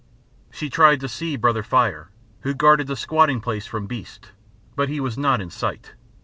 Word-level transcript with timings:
She 0.49 0.67
tried 0.71 0.99
to 1.01 1.07
see 1.07 1.35
Brother 1.35 1.61
Fire, 1.61 2.09
who 2.39 2.55
guarded 2.55 2.87
the 2.87 2.95
squatting 2.95 3.39
place 3.39 3.67
from 3.67 3.85
beasts, 3.85 4.29
but 4.75 4.89
he 4.89 4.99
was 4.99 5.15
not 5.15 5.39
in 5.39 5.51
sight. 5.51 5.93